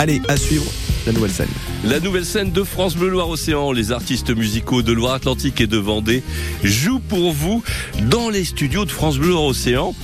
[0.00, 0.64] Allez, à suivre
[1.04, 1.50] la nouvelle scène.
[1.84, 6.22] La nouvelle scène de France Bleu Loire-Océan, les artistes musicaux de Loire-Atlantique et de Vendée
[6.64, 7.62] jouent pour vous
[8.08, 9.94] dans les studios de France Bleu Loire-Océan.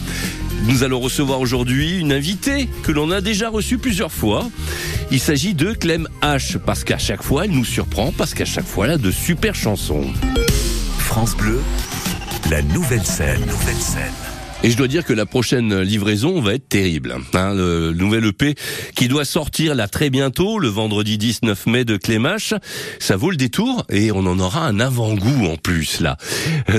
[0.67, 4.51] Nous allons recevoir aujourd'hui une invitée que l'on a déjà reçue plusieurs fois.
[5.11, 8.67] Il s'agit de Clem H, parce qu'à chaque fois, elle nous surprend, parce qu'à chaque
[8.67, 10.05] fois, elle a de super chansons.
[10.99, 11.63] France Bleu,
[12.51, 13.41] la nouvelle scène.
[13.47, 14.36] Nouvelle scène.
[14.63, 17.17] Et je dois dire que la prochaine livraison va être terrible.
[17.35, 18.57] Hein, le nouvel EP
[18.97, 22.53] qui doit sortir là très bientôt, le vendredi 19 mai de Clémache,
[22.99, 26.17] ça vaut le détour et on en aura un avant-goût en plus là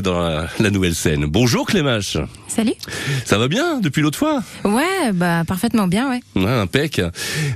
[0.03, 1.25] dans la, la nouvelle scène.
[1.27, 2.17] Bonjour Clémache.
[2.49, 2.73] Salut.
[3.25, 4.41] Ça va bien depuis l'autre fois?
[4.65, 6.19] Ouais, bah parfaitement bien, ouais.
[6.35, 6.99] Ouais, impec.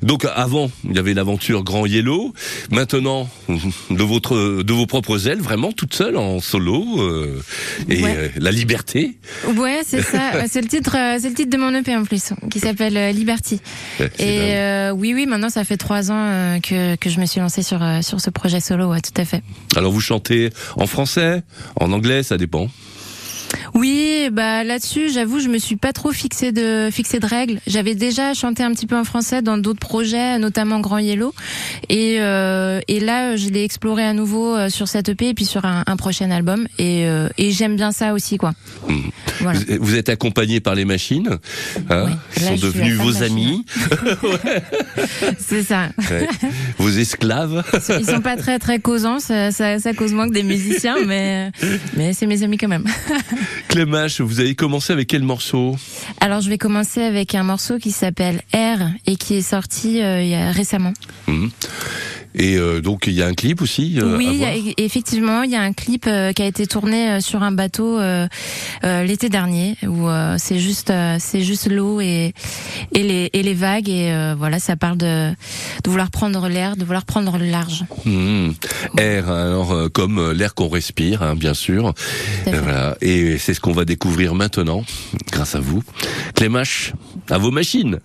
[0.04, 2.34] Donc avant, il y avait l'aventure Grand Yellow.
[2.72, 7.42] Maintenant, de votre de vos propres ailes, vraiment toute seule en solo euh,
[7.90, 8.16] et Ouais.
[8.18, 9.18] euh, la liberté.
[9.56, 10.38] Ouais, c'est ça.
[10.40, 12.98] Ouais, c'est le titre, euh, c'est le titre de mon EP en plus, qui s'appelle
[12.98, 13.60] euh, Liberty.
[14.20, 17.40] Et euh, oui, oui, maintenant ça fait trois ans euh, que que je me suis
[17.40, 19.42] lancée sur euh, sur ce projet solo, ouais, tout à fait.
[19.76, 21.44] Alors vous chantez en français,
[21.80, 22.68] en anglais, ça dépend.
[23.74, 27.60] Oui, bah là-dessus, j'avoue, je me suis pas trop fixé de fixé de règles.
[27.68, 31.34] J'avais déjà chanté un petit peu en français dans d'autres projets, notamment Grand Yellow,
[31.90, 35.46] et euh, et là, je l'ai exploré à nouveau euh, sur cette EP et puis
[35.46, 38.54] sur un, un prochain album, et euh, et j'aime bien ça aussi, quoi.
[39.40, 39.60] Voilà.
[39.80, 41.40] Vous, êtes accompagné par les machines,
[41.90, 43.66] hein, Oui, qui là, sont à vos amis,
[45.40, 45.90] C'est ça.
[46.12, 46.28] ouais,
[46.78, 47.64] vos esclaves.
[48.00, 51.52] Ils sont pas très très causants, ça, ça, ça cause moins que des musiciens, mais
[51.96, 52.86] mais c'est mes amis quand même.
[53.68, 55.76] Clémache, vous avez commencé avec quel morceau
[56.20, 60.22] Alors je vais commencer avec un morceau qui s'appelle R et qui est sorti euh,
[60.22, 60.94] il y a récemment.
[61.28, 61.50] Mhm.
[62.36, 64.00] Et euh, donc il y a un clip aussi.
[64.00, 67.20] euh, oui, a- effectivement, il y a un clip euh, qui a été tourné euh,
[67.20, 68.28] sur un bateau euh,
[68.84, 72.34] euh, l'été dernier où euh, c'est juste euh, c'est juste l'eau et
[72.94, 75.32] et les et les vagues et euh, voilà, ça parle de
[75.84, 77.84] de vouloir prendre l'air, de vouloir prendre le large.
[78.06, 78.54] Mhm.
[78.98, 81.94] Air, alors euh, comme l'air qu'on respire, hein, bien sûr.
[82.46, 82.96] voilà.
[83.02, 84.84] Et c'est ce qu'on va découvrir maintenant,
[85.32, 85.84] grâce à vous.
[86.36, 86.94] Clémache,
[87.30, 88.00] à vos machines.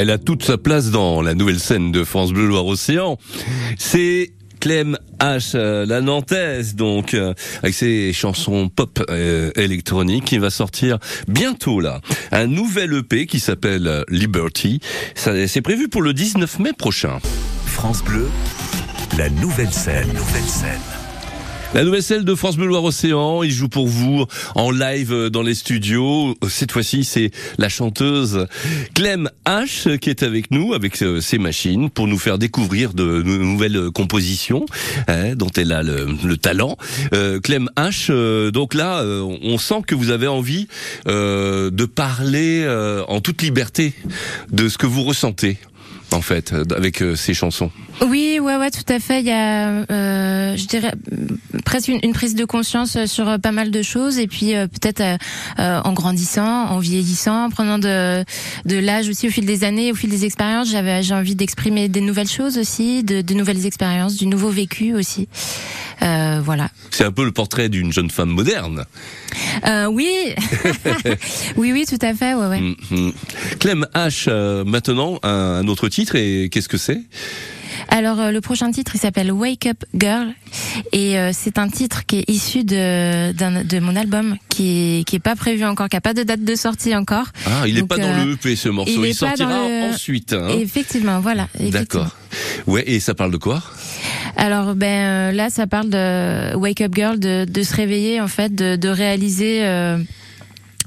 [0.00, 3.18] Elle a toute sa place dans la nouvelle scène de France Bleu Loire-Océan.
[3.78, 10.38] C'est Clem H, euh, la Nantaise, donc, euh, avec ses chansons pop euh, électroniques, qui
[10.38, 10.98] va sortir
[11.28, 12.00] bientôt, là.
[12.32, 14.80] Un nouvel EP qui s'appelle Liberty.
[15.16, 17.18] C'est prévu pour le 19 mai prochain.
[17.66, 18.26] France Bleu,
[19.18, 20.08] la nouvelle scène.
[20.14, 20.99] Nouvelle scène.
[21.72, 24.26] La nouvelle scène de France Bleu Loire-Océan, il joue pour vous
[24.56, 26.34] en live euh, dans les studios.
[26.48, 28.48] Cette fois-ci, c'est la chanteuse
[28.94, 33.22] Clem H qui est avec nous, avec euh, ses machines, pour nous faire découvrir de
[33.22, 34.66] nouvelles compositions
[35.06, 36.76] hein, dont elle a le, le talent.
[37.14, 40.66] Euh, Clem H, donc là, on sent que vous avez envie
[41.06, 42.66] de parler
[43.08, 43.94] en toute liberté
[44.50, 45.58] de ce que vous ressentez,
[46.12, 47.70] en fait, euh, avec euh, ces chansons.
[48.02, 49.20] Oui, ouais, ouais, tout à fait.
[49.20, 53.28] Il y a, euh, je dirais, euh, presque une, une prise de conscience euh, sur
[53.28, 55.16] euh, pas mal de choses, et puis euh, peut-être euh,
[55.58, 58.24] euh, en grandissant, en vieillissant, en prenant de,
[58.64, 61.88] de l'âge aussi au fil des années, au fil des expériences, j'avais, j'ai envie d'exprimer
[61.88, 65.28] des nouvelles choses aussi, de, de nouvelles expériences, du nouveau vécu aussi.
[66.02, 66.70] Euh, voilà.
[66.90, 68.84] C'est un peu le portrait d'une jeune femme moderne.
[69.66, 70.08] Euh, oui,
[71.56, 72.34] oui, oui, tout à fait.
[72.34, 72.60] Ouais, ouais.
[72.90, 73.12] Mhm.
[73.58, 75.28] Clem H, euh, maintenant, un,
[75.62, 77.00] un autre titre, et qu'est-ce que c'est?
[77.88, 80.28] Alors euh, le prochain titre, il s'appelle Wake Up Girl
[80.92, 85.16] et euh, c'est un titre qui est issu de de mon album qui est, qui
[85.16, 87.26] est pas prévu encore, qui a pas de date de sortie encore.
[87.46, 90.32] Ah, il n'est pas dans le EP ce morceau, il il, sortira le- ensuite.
[90.34, 90.48] hein.
[90.60, 91.48] Effectivement, voilà.
[91.58, 92.14] D'accord.
[92.66, 93.62] Ouais, et ça parle de quoi?
[94.36, 98.28] Alors ben euh, là, ça parle de Wake Up Girl, de, de se réveiller en
[98.28, 99.64] fait, de, de réaliser.
[99.66, 99.98] euh,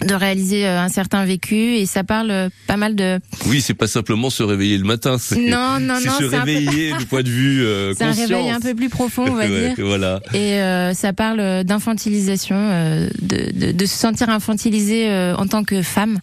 [0.01, 3.75] de réaliser euh, un certain vécu et ça parle euh, pas mal de Oui, c'est
[3.75, 6.45] pas simplement se réveiller le matin, c'est non non c'est non se c'est un, peu-
[6.51, 9.44] réveiller du point de vue euh, c'est un réveil un peu plus profond on va
[9.48, 10.19] Ouais, dire Voilà.
[10.33, 15.63] Et euh, ça parle d'infantilisation, euh, de, de, de se sentir infantilisé euh, en tant
[15.63, 16.19] que femme,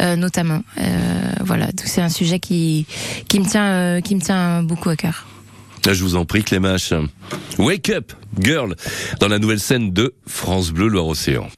[0.00, 0.62] euh, notamment.
[0.80, 0.82] Euh,
[1.40, 2.84] voilà, c'est un sujet qui
[3.28, 5.26] qui me tient euh, qui me tient beaucoup à cœur.
[5.92, 7.06] Je vous en prie, Clem H.
[7.58, 8.74] Wake up, girl,
[9.20, 11.48] dans la nouvelle scène de France Bleu Loire-Océan.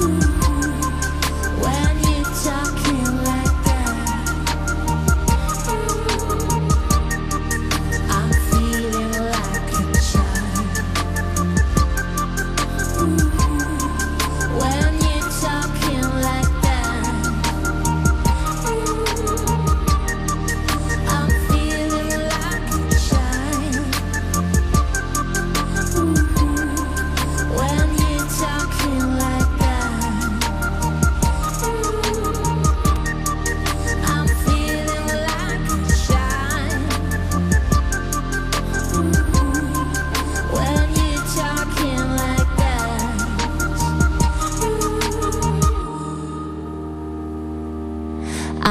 [0.00, 0.37] Ooh.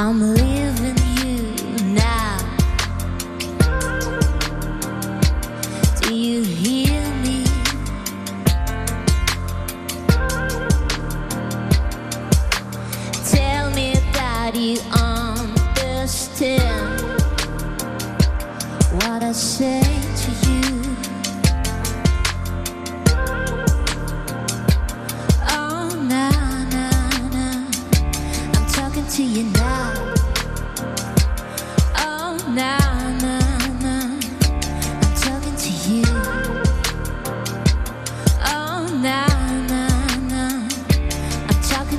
[0.08, 0.47] I'm leaving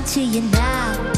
[0.08, 1.17] to you now.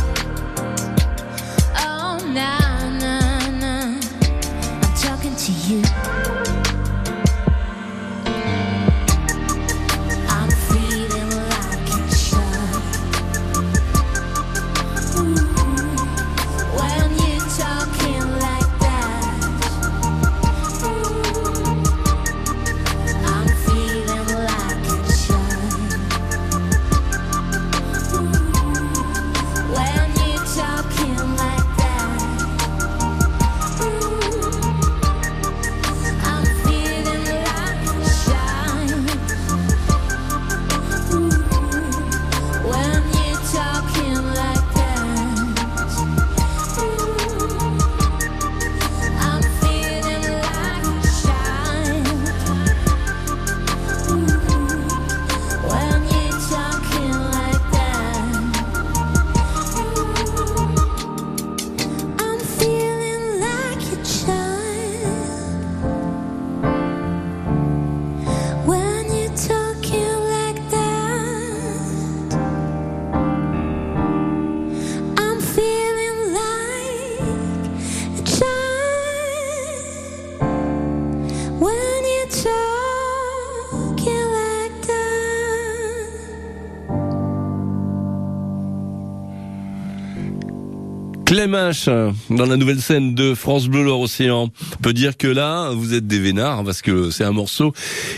[91.31, 91.89] Clem H,
[92.31, 94.51] dans la nouvelle scène de France Bleu Loire Océan.
[94.83, 97.73] Peut dire que là, vous êtes des vénards parce que c'est un morceau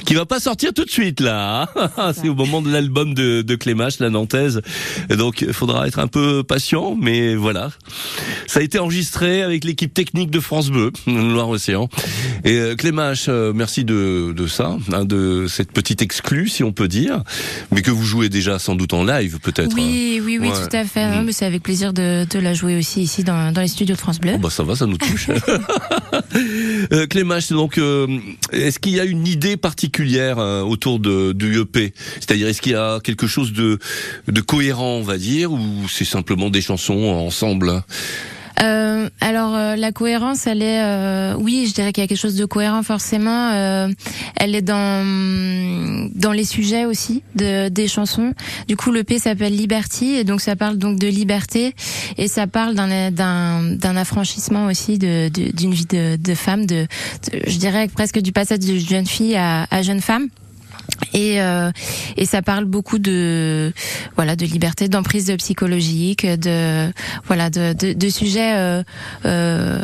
[0.07, 1.69] qui va pas sortir tout de suite là.
[1.99, 2.12] hein.
[2.14, 4.62] c'est au moment de l'album de, de Clem H, la Nantaise.
[5.11, 7.71] Et donc, il faudra être un peu patient, mais voilà.
[8.47, 11.90] Ça a été enregistré avec l'équipe technique de France Bleu Loire Océan.
[12.45, 16.64] Et euh, Clem H, euh, merci de, de ça, hein, de cette petite exclue, si
[16.64, 17.23] on peut dire,
[17.73, 19.75] mais que vous jouez déjà sans doute en live peut-être.
[19.75, 20.69] Oui, oui, oui, Ouais.
[20.71, 21.02] tout à fait.
[21.02, 23.94] Hein, mais c'est avec plaisir de, de la jouer aussi ici dans, dans les studios
[23.94, 24.32] de France Bleu.
[24.35, 25.28] Oh bah ça va, ça nous touche.
[26.92, 28.06] euh, Clémache, donc, euh,
[28.52, 32.73] est-ce qu'il y a une idée particulière euh, autour de, du EP C'est-à-dire, est-ce qu'il
[32.73, 33.78] y a quelque chose de,
[34.28, 37.82] de cohérent, on va dire, ou c'est simplement des chansons ensemble?
[38.62, 38.81] Euh,
[39.21, 42.37] alors euh, la cohérence, elle est, euh, oui, je dirais qu'il y a quelque chose
[42.37, 43.50] de cohérent forcément.
[43.52, 43.88] Euh,
[44.37, 48.35] elle est dans dans les sujets aussi de des chansons.
[48.68, 51.75] Du coup, le P s'appelle Liberty et donc ça parle donc de liberté
[52.18, 56.87] et ça parle d'un d'un affranchissement aussi de- d'une vie de, de femme, de,
[57.32, 60.28] de- je dirais presque du passage de jeune fille à, à jeune femme.
[61.14, 61.71] Et, euh,
[62.16, 63.73] et ça parle beaucoup de
[64.16, 66.90] voilà de liberté, d'emprise de psychologique, de
[67.26, 68.82] voilà de, de, de sujets euh,
[69.25, 69.78] euh,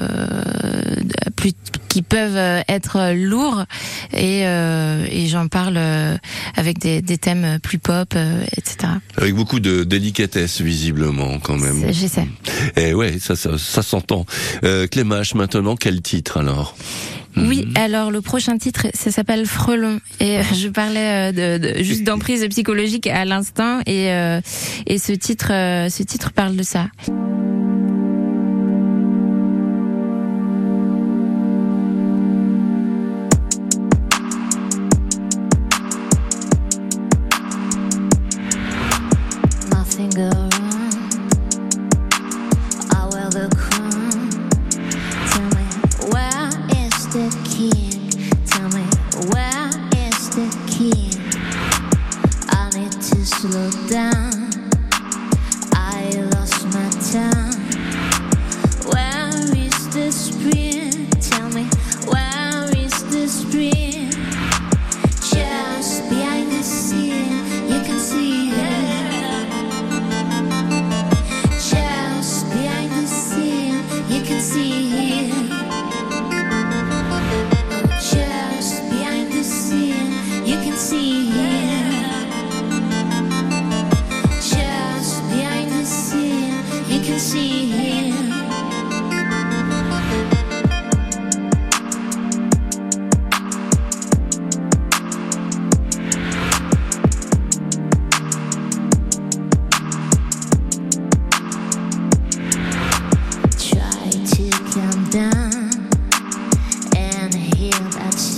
[1.37, 1.52] plus
[1.88, 3.64] qui peuvent être lourds
[4.12, 6.16] et, euh, et j'en parle euh,
[6.56, 8.92] avec des, des thèmes plus pop, euh, etc.
[9.16, 11.92] Avec beaucoup de délicatesse, visiblement, quand même.
[11.92, 12.28] J'essaie.
[12.76, 14.26] Et ouais, ça, ça, ça s'entend.
[14.64, 16.76] Euh, Clémache, maintenant, quel titre alors?
[17.47, 17.76] Oui, Mhm.
[17.76, 20.00] alors le prochain titre, ça s'appelle Frelon.
[20.21, 24.40] Et euh, je parlais euh, de, de- juste d'emprise psychologique à l'instant, et, euh,
[24.87, 26.87] et ce titre, ce titre parle de ça.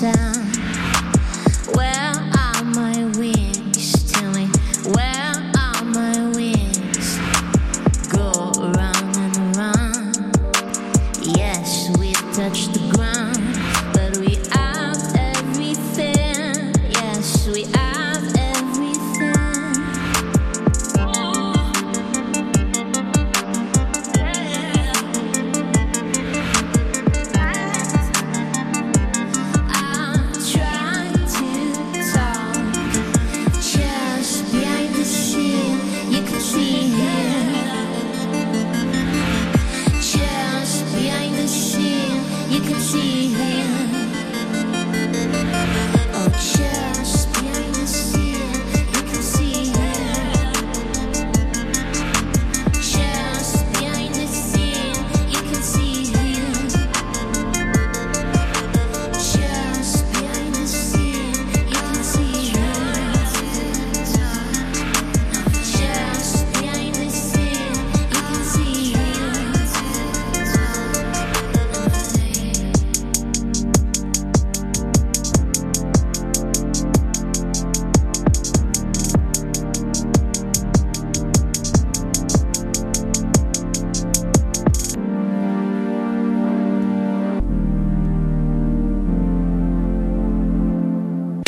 [0.01, 0.30] Sound.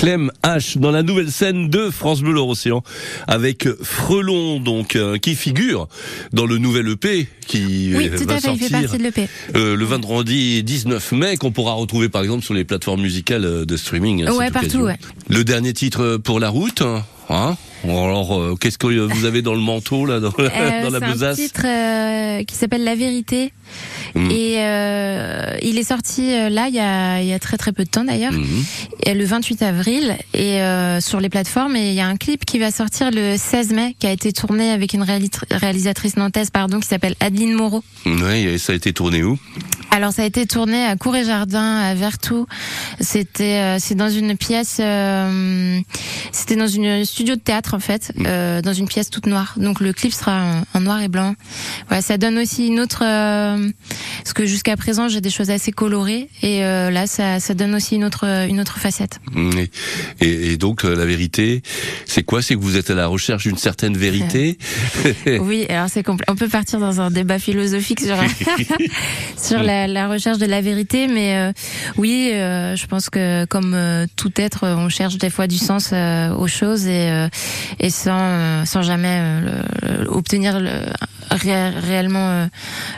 [0.03, 2.83] Clem H dans la nouvelle scène de France Bleu Océan
[3.29, 5.87] avec Frelon donc euh, qui figure
[6.33, 8.99] dans le nouvel EP qui Oui, euh, tout va à fait, il fait sortir partie
[8.99, 9.29] de l'EP.
[9.55, 13.77] euh, le vendredi 19 mai qu'on pourra retrouver par exemple sur les plateformes musicales de
[13.77, 14.29] streaming.
[14.31, 14.97] Ouais, partout, ouais.
[15.29, 19.55] Le dernier titre pour la route, hein, Hein Alors, euh, qu'est-ce que vous avez dans
[19.55, 22.85] le manteau là, dans, la- Euh, dans la c'est un besace titre euh, qui s'appelle
[22.85, 23.53] La Vérité.
[24.15, 24.31] Mm.
[24.31, 27.73] Et euh, il est sorti euh, là il y a, il y a très très
[27.73, 28.65] peu de temps d'ailleurs, Mhm.
[29.07, 31.75] et le 28 avril et euh, sur les plateformes.
[31.77, 34.33] Et il y a un clip qui va sortir le 16 mai qui a été
[34.33, 35.05] tourné avec une
[35.51, 37.83] réalisatrice nantaise pardon qui s'appelle Adeline Moreau.
[38.05, 39.39] Et ça a été tourné où?
[39.91, 42.47] Alors ça a été tourné à Cour et Jardin à Vertou.
[43.01, 45.79] C'était euh, c'est dans une pièce euh,
[46.33, 49.55] c'était dans une studio de théâtre en fait, euh, dans une pièce toute noire.
[49.57, 51.35] Donc le clip sera en, noir et blanc.
[51.89, 53.71] Voilà, ça donne aussi une autre euh,
[54.23, 57.75] parce que jusqu'à présent j'ai des choses assez colorées et euh, là ça ça donne
[57.75, 59.21] aussi une autre une autre facette.
[59.37, 59.71] Et,
[60.27, 61.63] et- et donc la vérité,
[62.07, 62.43] c'est quoi?
[62.43, 64.59] C'est que vous êtes à la recherche d'une certaine vérité?
[65.41, 68.17] Oui, alors c'est on peut partir dans un débat philosophique sur
[69.37, 71.53] sur la, la recherche de la vérité, mais
[71.97, 73.77] oui, je pense que comme
[74.17, 77.29] tout être, on cherche des fois du sens aux choses et
[77.79, 79.41] et sans euh, sans jamais euh,
[80.03, 80.71] le- obtenir le,
[81.31, 82.47] ré- réellement euh,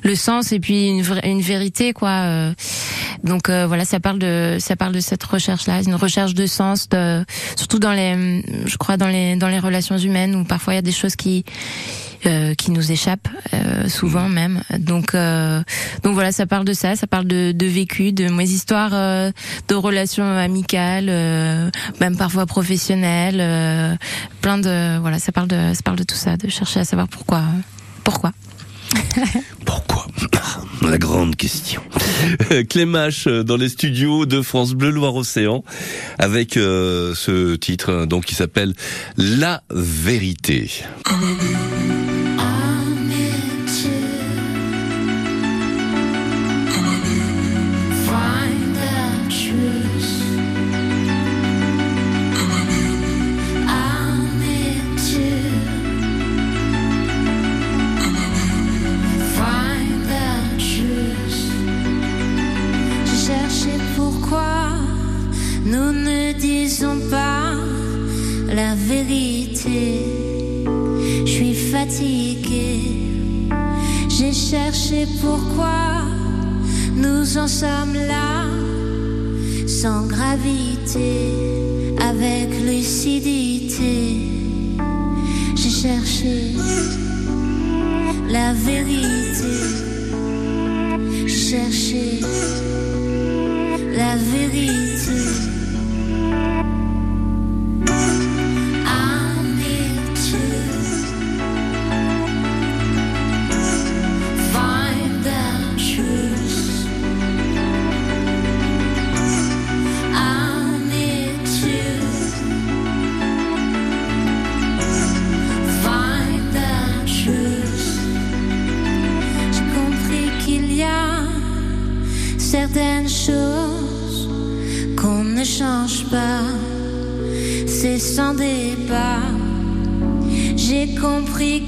[0.02, 2.10] le sens et puis une une vérité quoi.
[2.10, 2.54] euh.
[3.22, 6.46] donc euh, voilà, ça parle de ça parle de cette recherche là, une recherche de
[6.46, 7.24] sens, de,
[7.56, 10.78] surtout dans les je crois dans les dans les relations humaines où parfois il y
[10.78, 11.44] a des choses qui
[12.26, 14.62] euh, qui nous échappent euh, souvent même.
[14.78, 15.62] Donc euh,
[16.02, 19.74] donc voilà, ça parle de ça, ça parle de, de vécu, de mes histoires de
[19.74, 21.06] relations amicales,
[22.00, 23.98] même parfois professionnelles,
[24.40, 27.08] plein de voilà, ça parle de ça parle de tout ça, de chercher à savoir
[27.08, 27.42] pourquoi
[28.04, 28.32] pourquoi.
[29.64, 30.06] Pourquoi
[30.82, 31.82] La grande question.
[32.68, 35.64] Clémache euh, dans les studios de France Bleu Loire Océan
[36.18, 38.74] avec euh, ce titre euh, donc qui s'appelle
[39.16, 40.70] La vérité.
[75.20, 76.02] Pourquoi
[76.96, 78.44] nous en sommes là,
[79.66, 81.30] sans gravité,
[82.00, 84.28] avec lucidité.
[85.54, 86.52] J'ai cherché
[88.28, 89.14] la vérité.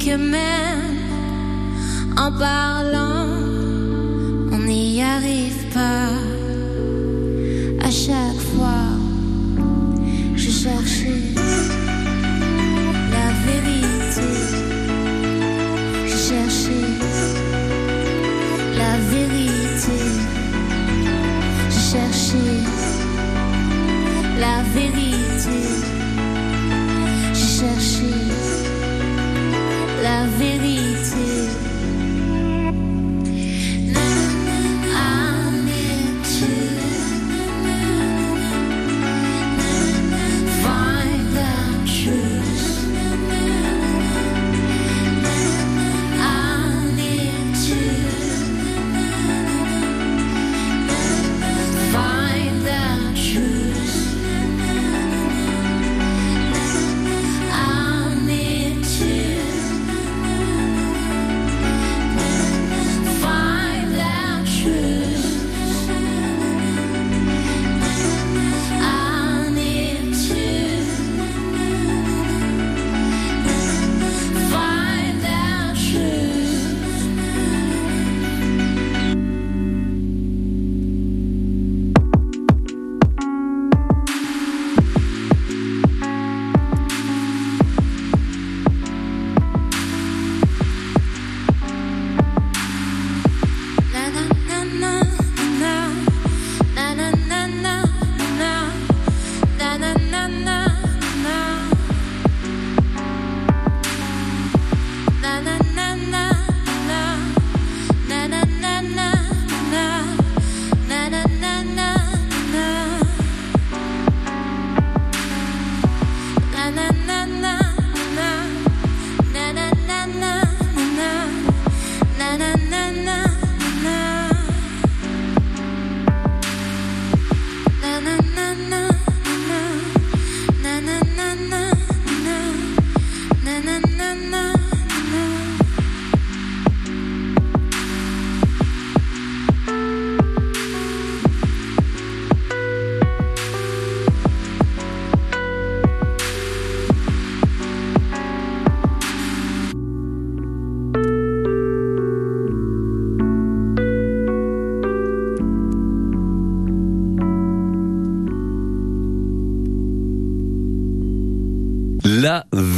[0.06, 0.55] Compris que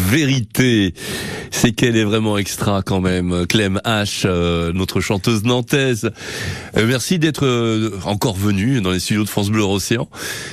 [0.09, 0.95] vérité.
[1.51, 3.47] C'est qu'elle est vraiment extra quand même.
[3.47, 6.11] Clem H, euh, notre chanteuse nantaise.
[6.77, 10.09] Euh, merci d'être euh, encore venue dans les studios de France Bleu Océan.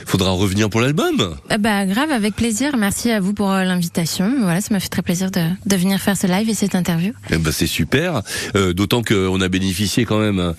[0.06, 1.36] Faudra revenir pour l'album.
[1.50, 2.76] Ah Bah grave, avec plaisir.
[2.78, 4.32] Merci à vous pour euh, l'invitation.
[4.42, 7.14] Voilà, ça m'a fait très plaisir de, de venir faire ce live et cette interview.
[7.32, 8.22] Eh ben c'est super.
[8.56, 10.54] Euh, D'autant qu'on a bénéficié quand même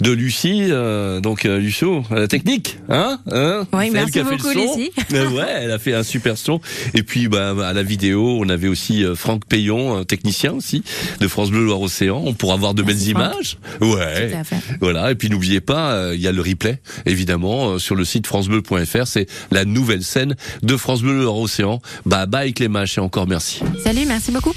[0.00, 4.48] de Lucie, euh, donc Lucio, à la technique, hein, hein Oui, merci beaucoup.
[4.50, 4.90] Lucie.
[5.32, 6.60] Ouais, elle a fait un super son.
[6.94, 10.82] Et puis bah, à la vidéo, on avait aussi euh, Franck Payon, un technicien aussi
[11.20, 12.22] de France Bleu Loire Océan.
[12.24, 13.34] On pourra voir de Merci, belles Franck.
[13.34, 13.58] images.
[13.80, 14.32] Ouais.
[14.80, 15.10] Voilà.
[15.10, 18.26] Et puis n'oubliez pas, euh, il y a le replay évidemment euh, sur le site
[18.26, 19.06] francebleu.fr.
[19.06, 21.80] C'est la nouvelle scène de France Bleu Loire Océan.
[22.06, 23.60] Bah bye Clémache et encore merci.
[23.82, 24.52] Salut, merci beaucoup.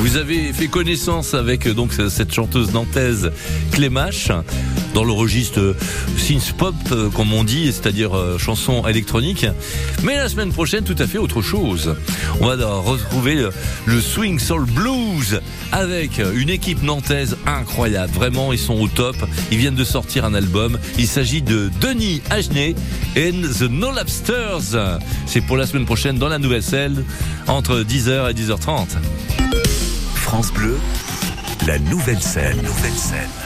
[0.00, 3.30] Vous avez fait connaissance avec euh, cette chanteuse nantaise
[3.70, 4.30] Clémache
[4.94, 5.76] dans le registre euh,
[6.16, 9.44] synth pop euh, comme on dit, c'est-à-dire chanson électronique.
[10.02, 11.94] Mais la semaine prochaine, tout à fait autre chose.
[12.40, 18.12] On va retrouver le- swing soul blues avec une équipe nantaise incroyable.
[18.14, 19.16] Vraiment, ils sont au top.
[19.52, 20.78] Ils viennent de sortir un album.
[20.98, 22.74] Il s'agit de Denis Agenet
[23.18, 24.98] and the No Lobsters.
[25.26, 27.04] C'est pour la semaine prochaine dans la nouvelle scène
[27.46, 28.96] entre 10h et 10h30.
[30.20, 30.78] France Bleu,
[31.66, 32.56] la nouvelle scène.
[32.62, 33.40] Nouvelle scène.